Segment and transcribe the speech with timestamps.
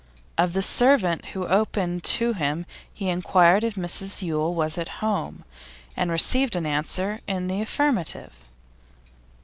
[0.35, 5.43] Of the servant who opened to him he inquired if Mrs Yule was at home,
[5.95, 8.35] and received an answer in the affirmative.